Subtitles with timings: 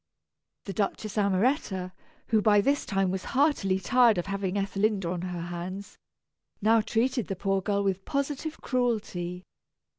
[0.65, 1.91] The Duchess Amoretta,
[2.29, 5.99] who by this time was heartily tired of having Ethelinda on her hands,
[6.59, 9.43] now treated the poor girl with positive cruelty.